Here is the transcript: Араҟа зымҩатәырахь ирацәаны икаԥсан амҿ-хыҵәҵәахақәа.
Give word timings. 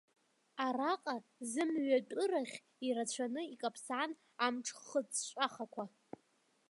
Араҟа 0.65 1.15
зымҩатәырахь 1.51 2.57
ирацәаны 2.87 3.41
икаԥсан 3.53 4.11
амҿ-хыҵәҵәахақәа. 4.45 5.83